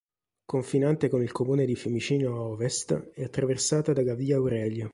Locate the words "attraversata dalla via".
3.23-4.37